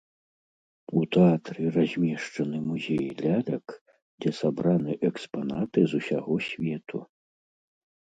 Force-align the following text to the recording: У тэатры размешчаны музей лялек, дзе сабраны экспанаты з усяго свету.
У 0.99 1.01
тэатры 1.15 1.65
размешчаны 1.75 2.61
музей 2.69 3.09
лялек, 3.23 3.67
дзе 4.25 4.31
сабраны 4.39 4.95
экспанаты 5.11 5.79
з 5.93 6.01
усяго 6.01 6.35
свету. 6.49 6.99